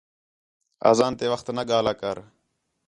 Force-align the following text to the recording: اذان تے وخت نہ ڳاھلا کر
اذان 0.89 1.13
تے 1.19 1.25
وخت 1.33 1.47
نہ 1.57 1.63
ڳاھلا 1.69 1.93
کر 2.01 2.17